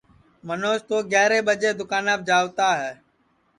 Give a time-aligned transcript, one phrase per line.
[0.47, 2.91] منوج تو گیاریں ٻجے دؔوکاناپ جاوتا ہے